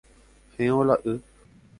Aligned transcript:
He'õ 0.57 0.81
la 0.87 0.95
y 1.11 1.15